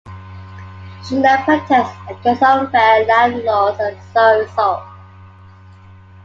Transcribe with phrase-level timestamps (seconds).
[1.07, 4.87] She led protests against unfair landlords and saw results.